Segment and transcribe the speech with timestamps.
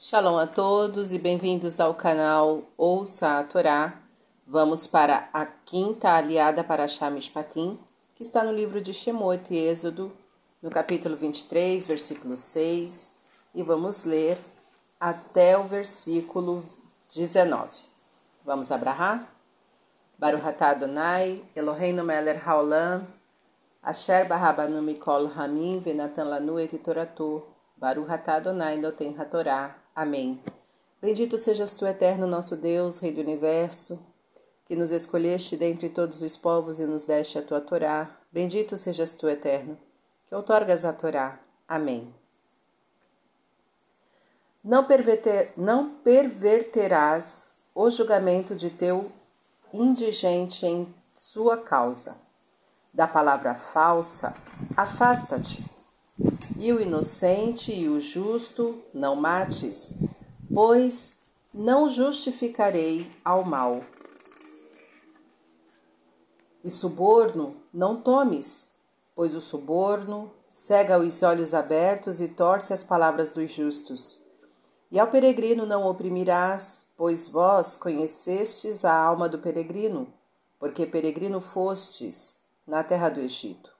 [0.00, 4.00] Shalom a todos e bem-vindos ao canal Ouça a Torá.
[4.46, 7.76] Vamos para a quinta aliada para Shamishpatim,
[8.14, 10.12] que está no livro de Shemot e Êxodo,
[10.62, 13.12] no capítulo 23, versículo 6,
[13.52, 14.38] e vamos ler
[15.00, 16.64] até o versículo
[17.12, 17.68] 19.
[18.44, 19.28] Vamos abrahar?
[20.16, 23.04] Baruch atah Adonai, Eloheinu melech haolam,
[23.82, 27.42] asher barabanu mikol hamim venatan lanu et toratu,
[27.76, 29.87] Baruch atah Adonai noten hatorá.
[29.98, 30.40] Amém.
[31.02, 33.98] Bendito sejas tu, eterno nosso Deus, Rei do Universo,
[34.64, 38.08] que nos escolheste dentre todos os povos e nos deste a tua Torá.
[38.30, 39.76] Bendito sejas tu, eterno,
[40.28, 41.40] que outorgas a Torá.
[41.66, 42.14] Amém.
[44.62, 49.10] Não, perverter, não perverterás o julgamento de teu
[49.74, 52.16] indigente em sua causa.
[52.94, 54.32] Da palavra falsa,
[54.76, 55.77] afasta-te
[56.58, 59.94] e o inocente e o justo não mates,
[60.52, 61.14] pois
[61.54, 63.84] não justificarei ao mal.
[66.64, 68.72] E suborno não tomes,
[69.14, 74.20] pois o suborno cega os olhos abertos e torce as palavras dos justos.
[74.90, 80.12] E ao peregrino não oprimirás, pois vós conhecestes a alma do peregrino,
[80.58, 83.70] porque peregrino fostes na terra do Egito.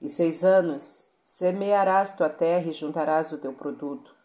[0.00, 4.16] E seis anos Semearás tua terra e juntarás o teu produto.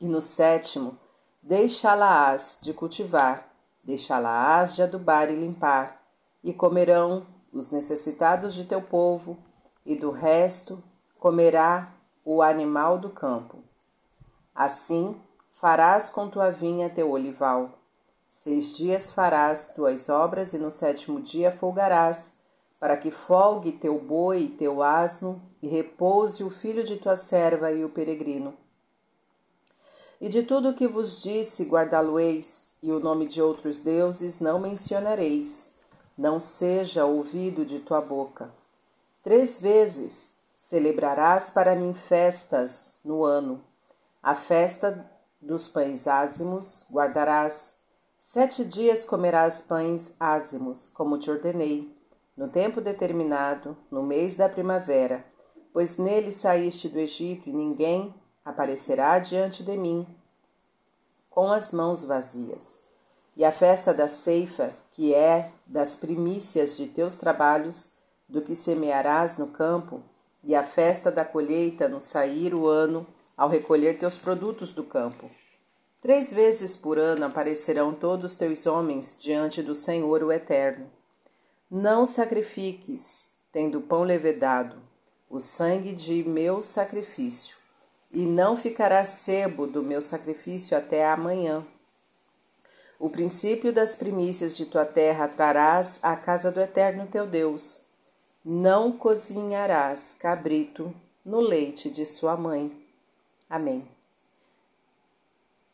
[0.00, 0.96] E no sétimo,
[1.42, 6.00] deixá-la-ás de cultivar, deixá-la-ás de adubar e limpar,
[6.42, 9.36] e comerão os necessitados de teu povo,
[9.84, 10.82] e do resto
[11.18, 11.92] comerá
[12.24, 13.58] o animal do campo.
[14.54, 15.20] Assim
[15.50, 17.70] farás com tua vinha teu olival.
[18.28, 22.36] Seis dias farás tuas obras, e no sétimo dia folgarás,
[22.78, 27.72] para que folgue teu boi e teu asno, e repouse o filho de tua serva
[27.72, 28.54] e o peregrino.
[30.20, 34.58] E de tudo o que vos disse guardá-lo-eis, e o nome de outros deuses não
[34.58, 35.74] mencionareis,
[36.16, 38.52] não seja ouvido de tua boca.
[39.22, 43.62] Três vezes celebrarás para mim festas no ano.
[44.22, 45.10] A festa
[45.40, 47.78] dos pães ázimos guardarás.
[48.18, 51.93] Sete dias comerás pães ázimos, como te ordenei
[52.36, 55.24] no tempo determinado, no mês da primavera,
[55.72, 58.14] pois nele saíste do Egito e ninguém
[58.44, 60.06] aparecerá diante de mim
[61.30, 62.82] com as mãos vazias.
[63.36, 67.94] E a festa da ceifa, que é das primícias de teus trabalhos,
[68.28, 70.00] do que semearás no campo,
[70.44, 73.04] e a festa da colheita no sair o ano,
[73.36, 75.28] ao recolher teus produtos do campo.
[76.00, 80.88] Três vezes por ano aparecerão todos teus homens diante do Senhor o Eterno
[81.76, 84.80] não sacrifiques, tendo pão levedado,
[85.28, 87.56] o sangue de meu sacrifício,
[88.12, 91.66] e não ficará sebo do meu sacrifício até amanhã.
[92.96, 97.82] O princípio das primícias de tua terra trarás à casa do Eterno teu Deus.
[98.44, 102.70] Não cozinharás cabrito no leite de sua mãe.
[103.50, 103.84] Amém.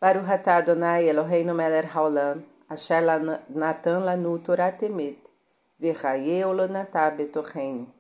[0.01, 3.03] Baruch atah Adonai Eloheinu melech haolam, asher
[3.51, 4.73] natan lanu Torah.
[5.81, 7.91] Virraeu Lonatá Betorreino.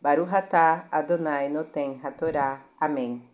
[0.00, 2.64] Baruhatá Adonai Noten Hatorá.
[2.80, 3.28] Amém.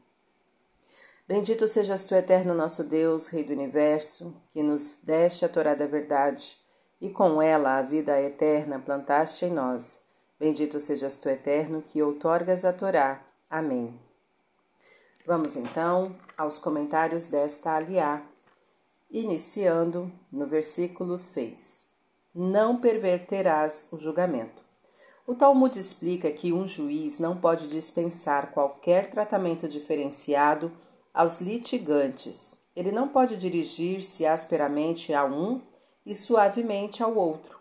[1.28, 5.86] Bendito sejas tu, eterno nosso Deus, Rei do Universo, que nos deste a Torá da
[5.86, 6.58] verdade,
[7.00, 10.02] e com ela a vida eterna plantaste em nós.
[10.40, 13.24] Bendito sejas tu, eterno, que outorgas a Torá.
[13.48, 13.96] Amém.
[15.24, 18.26] Vamos então aos comentários desta aliá,
[19.08, 21.91] iniciando no versículo 6
[22.34, 24.62] não perverterás o julgamento.
[25.26, 30.72] O Talmud explica que um juiz não pode dispensar qualquer tratamento diferenciado
[31.12, 32.58] aos litigantes.
[32.74, 35.60] Ele não pode dirigir-se asperamente a um
[36.06, 37.60] e suavemente ao outro.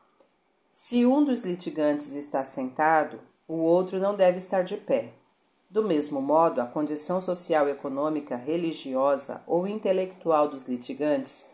[0.72, 5.14] Se um dos litigantes está sentado, o outro não deve estar de pé.
[5.70, 11.48] Do mesmo modo, a condição social, econômica, religiosa ou intelectual dos litigantes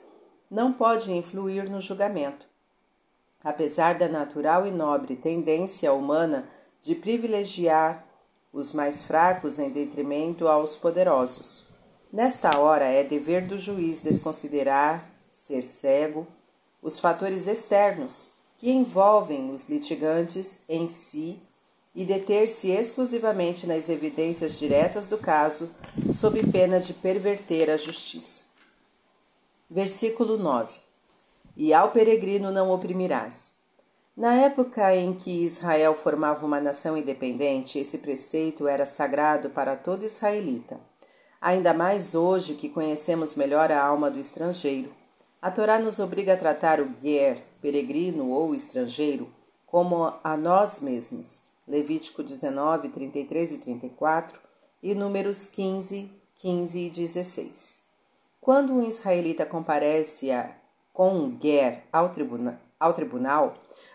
[0.49, 2.47] não pode influir no julgamento
[3.47, 6.49] apesar da natural e nobre tendência humana
[6.81, 8.05] de privilegiar
[8.51, 11.67] os mais fracos em detrimento aos poderosos.
[12.11, 16.27] Nesta hora é dever do juiz desconsiderar, ser cego,
[16.81, 21.41] os fatores externos que envolvem os litigantes em si
[21.95, 25.69] e deter-se exclusivamente nas evidências diretas do caso,
[26.13, 28.41] sob pena de perverter a justiça.
[29.69, 30.86] Versículo 9
[31.57, 33.55] e ao peregrino não oprimirás.
[34.15, 40.05] Na época em que Israel formava uma nação independente, esse preceito era sagrado para todo
[40.05, 40.79] israelita.
[41.41, 44.89] Ainda mais hoje que conhecemos melhor a alma do estrangeiro.
[45.41, 49.31] A Torá nos obriga a tratar o guer, peregrino ou estrangeiro,
[49.65, 51.41] como a nós mesmos.
[51.67, 54.39] Levítico 19, 33 e 34
[54.81, 57.77] e Números 15, 15 e 16.
[58.41, 60.55] Quando um israelita comparece a,
[60.97, 63.53] com um guer ao, tribuna, ao tribunal,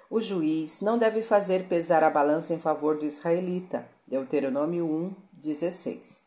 [0.09, 3.85] o juiz não deve fazer pesar a balança em favor do israelita.
[4.07, 6.23] Deuteronômio 1, 16.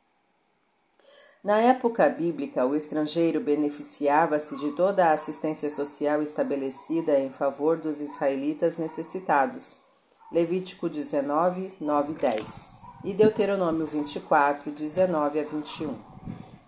[1.41, 8.01] Na época bíblica, o estrangeiro beneficiava-se de toda a assistência social estabelecida em favor dos
[8.01, 9.77] israelitas necessitados.
[10.29, 12.71] Levítico 19, 9 e 10
[13.05, 15.95] e Deuteronômio 24, 19 a 21.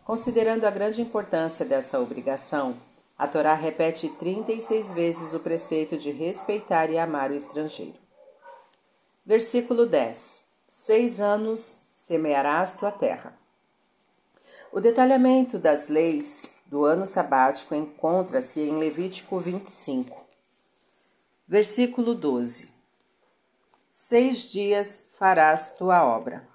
[0.05, 2.77] Considerando a grande importância dessa obrigação,
[3.17, 7.97] a Torá repete 36 vezes o preceito de respeitar e amar o estrangeiro.
[9.25, 13.37] Versículo 10: Seis anos semearás tua terra.
[14.71, 20.25] O detalhamento das leis do ano sabático encontra-se em Levítico 25.
[21.47, 22.71] Versículo 12:
[23.89, 26.47] Seis dias farás tua obra.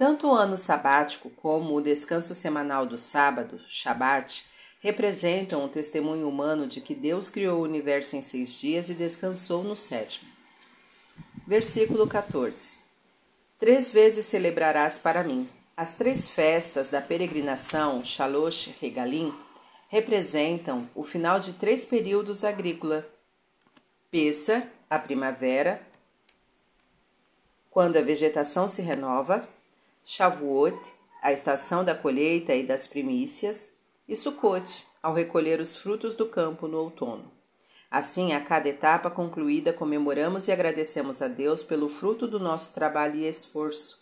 [0.00, 4.46] Tanto o ano sabático como o descanso semanal do sábado, Shabat,
[4.80, 9.62] representam o testemunho humano de que Deus criou o universo em seis dias e descansou
[9.62, 10.26] no sétimo.
[11.46, 12.78] Versículo 14:
[13.58, 19.34] Três vezes celebrarás para mim, as três festas da peregrinação, Shalosh Regalim,
[19.90, 23.04] representam o final de três períodos agrícolas:
[24.10, 25.86] Pessah, a primavera,
[27.70, 29.46] quando a vegetação se renova,
[30.04, 30.78] Shavuot,
[31.22, 33.76] a estação da colheita e das primícias,
[34.08, 37.30] e Sukkot, ao recolher os frutos do campo no outono.
[37.90, 43.16] Assim, a cada etapa concluída, comemoramos e agradecemos a Deus pelo fruto do nosso trabalho
[43.16, 44.00] e esforço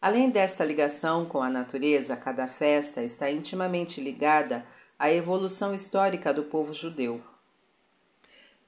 [0.00, 4.64] Além desta ligação com a natureza, cada festa está intimamente ligada
[4.98, 7.20] à evolução histórica do povo judeu.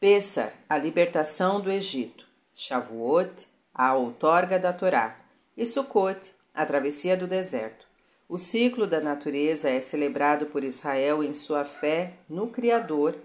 [0.01, 2.27] Pessar, a libertação do Egito.
[2.55, 5.17] Shavuot, a outorga da Torá.
[5.57, 7.87] E Sukkot, a travessia do deserto.
[8.29, 13.17] O ciclo da natureza é celebrado por Israel em sua fé no Criador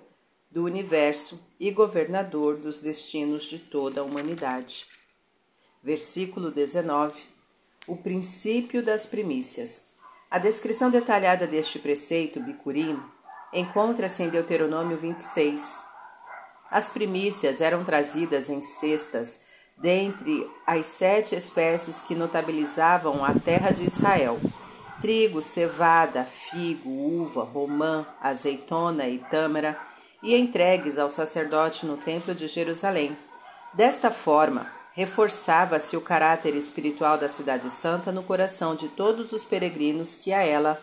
[0.50, 4.86] do universo e governador dos destinos de toda a humanidade.
[5.84, 7.34] Versículo 19
[7.86, 9.84] o princípio das primícias.
[10.32, 12.98] A descrição detalhada deste preceito, bicurim,
[13.52, 15.82] encontra-se em Deuteronômio 26.
[16.72, 19.42] As primícias eram trazidas em cestas
[19.78, 24.40] dentre as sete espécies que notabilizavam a terra de Israel:
[25.02, 29.78] trigo, cevada, figo, uva, romã, azeitona e tâmara,
[30.22, 33.18] e entregues ao sacerdote no templo de Jerusalém.
[33.74, 40.16] Desta forma, reforçava-se o caráter espiritual da Cidade Santa no coração de todos os peregrinos
[40.16, 40.80] que a ela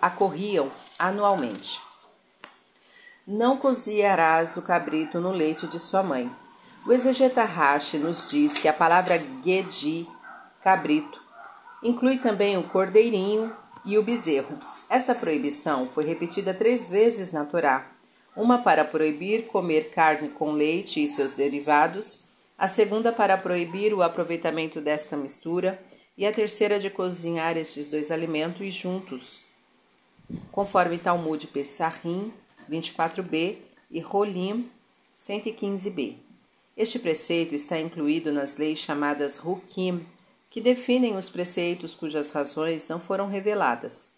[0.00, 1.80] acorriam anualmente.
[3.26, 6.30] Não cozinharás o cabrito no leite de sua mãe.
[6.88, 10.08] O exegeta Rashi nos diz que a palavra gedi,
[10.62, 11.22] cabrito,
[11.82, 13.54] inclui também o cordeirinho
[13.84, 14.58] e o bezerro.
[14.88, 17.92] Esta proibição foi repetida três vezes na Torá,
[18.34, 22.24] uma para proibir comer carne com leite e seus derivados,
[22.56, 25.78] a segunda para proibir o aproveitamento desta mistura
[26.16, 29.42] e a terceira de cozinhar estes dois alimentos juntos,
[30.50, 32.32] conforme Talmud Pessahim
[32.66, 33.58] 24b
[33.90, 34.70] e Rolim
[35.18, 36.27] 115b.
[36.78, 40.06] Este preceito está incluído nas leis chamadas Hukim,
[40.48, 44.12] que definem os preceitos cujas razões não foram reveladas.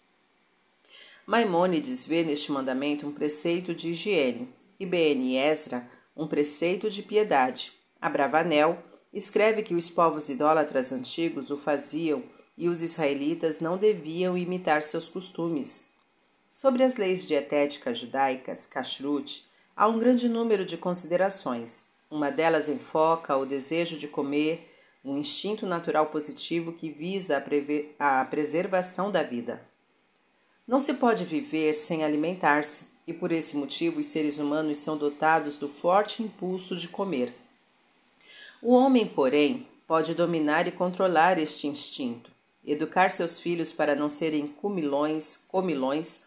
[1.25, 7.73] Maimônides vê neste mandamento um preceito de higiene e Ben Ezra um preceito de piedade.
[7.99, 8.79] Abravanel
[9.11, 12.23] escreve que os povos idólatras antigos o faziam
[12.59, 15.89] e os israelitas não deviam imitar seus costumes.
[16.51, 21.89] Sobre as leis dietéticas judaicas, kashrut, há um grande número de considerações.
[22.11, 24.69] Uma delas enfoca o desejo de comer,
[25.05, 27.43] um instinto natural positivo que visa
[27.99, 29.63] a, a preservação da vida.
[30.67, 35.57] Não se pode viver sem alimentar-se, e por esse motivo os seres humanos são dotados
[35.57, 37.33] do forte impulso de comer.
[38.61, 42.31] O homem, porém, pode dominar e controlar este instinto.
[42.65, 46.21] Educar seus filhos para não serem comilões, comilões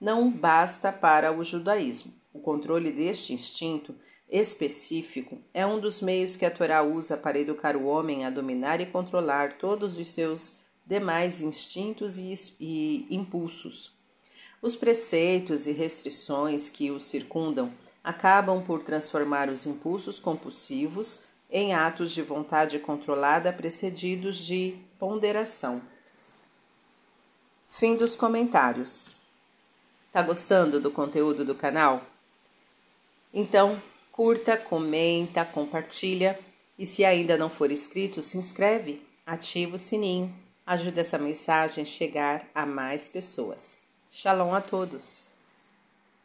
[0.00, 2.12] não basta para o judaísmo.
[2.32, 3.94] O controle deste instinto
[4.30, 8.80] específico é um dos meios que a Torá usa para educar o homem a dominar
[8.80, 13.92] e controlar todos os seus demais instintos e, e impulsos.
[14.62, 17.72] Os preceitos e restrições que o circundam
[18.04, 21.20] acabam por transformar os impulsos compulsivos
[21.50, 25.82] em atos de vontade controlada precedidos de ponderação.
[27.68, 29.16] Fim dos comentários.
[30.12, 32.04] Tá gostando do conteúdo do canal?
[33.32, 33.80] Então,
[34.20, 36.38] curta, comenta, compartilha
[36.78, 40.30] e se ainda não for inscrito, se inscreve, ativa o sininho,
[40.66, 43.78] ajuda essa mensagem a chegar a mais pessoas.
[44.10, 45.29] Shalom a todos!